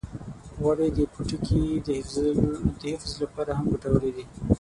[0.57, 1.63] غوړې د پوټکي
[2.83, 4.25] د حفظ لپاره هم ګټورې دي.